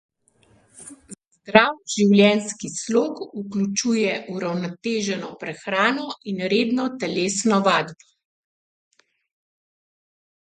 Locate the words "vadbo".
7.69-8.09